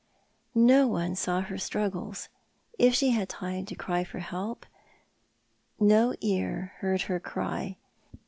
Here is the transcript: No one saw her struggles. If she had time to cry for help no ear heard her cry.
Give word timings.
No 0.55 0.87
one 0.87 1.13
saw 1.15 1.41
her 1.41 1.59
struggles. 1.59 2.27
If 2.79 2.95
she 2.95 3.11
had 3.11 3.29
time 3.29 3.67
to 3.67 3.75
cry 3.75 4.03
for 4.03 4.17
help 4.17 4.65
no 5.79 6.15
ear 6.21 6.73
heard 6.79 7.03
her 7.03 7.19
cry. 7.19 7.77